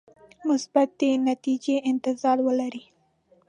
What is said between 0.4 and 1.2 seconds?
مثبتې